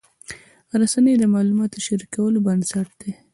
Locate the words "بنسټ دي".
2.45-3.11